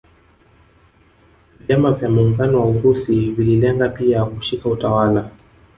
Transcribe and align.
Vyama 1.59 1.91
vya 1.91 2.09
muungano 2.09 2.59
wa 2.59 2.65
Urusi 2.65 3.31
vililenga 3.31 3.89
pia 3.89 4.25
kushika 4.25 4.69
utawala 4.69 5.29